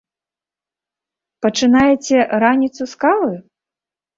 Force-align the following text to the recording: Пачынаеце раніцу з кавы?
Пачынаеце 1.47 2.17
раніцу 2.45 2.83
з 2.95 2.99
кавы? 3.05 3.35